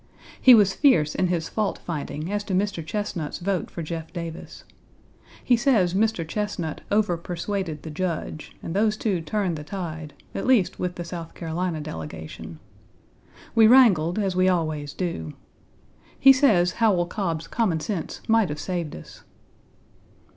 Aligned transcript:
He 0.41 0.55
was 0.55 0.73
fierce 0.73 1.13
in 1.13 1.27
his 1.27 1.47
fault 1.47 1.77
finding 1.77 2.31
as 2.31 2.43
to 2.45 2.55
Mr. 2.55 2.83
Chesnut's 2.83 3.37
vote 3.37 3.69
for 3.69 3.83
Jeff 3.83 4.11
Davis. 4.11 4.63
He 5.43 5.55
says 5.55 5.93
Mr. 5.93 6.27
Chesnut 6.27 6.81
overpersuaded 6.89 7.83
the 7.83 7.91
Judge, 7.91 8.51
and 8.63 8.73
those 8.75 8.97
two 8.97 9.21
turned 9.21 9.57
the 9.57 9.63
tide, 9.63 10.15
at 10.33 10.47
least 10.47 10.79
with 10.79 10.95
the 10.95 11.03
South 11.05 11.35
Carolina 11.35 11.81
delegation. 11.81 12.57
We 13.53 13.67
wrangled, 13.67 14.17
as 14.17 14.35
we 14.35 14.49
always 14.49 14.93
do. 14.95 15.33
He 16.19 16.33
says 16.33 16.71
Howell 16.81 17.05
Cobb's 17.05 17.45
common 17.47 17.79
sense 17.79 18.21
might 18.27 18.49
have 18.49 18.59
saved 18.59 18.95
us. 18.95 19.21